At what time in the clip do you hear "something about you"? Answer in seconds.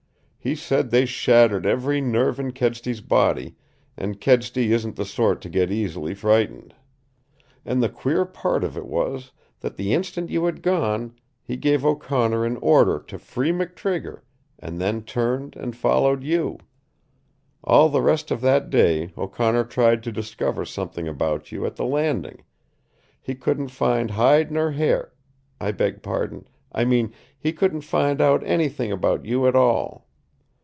20.65-21.67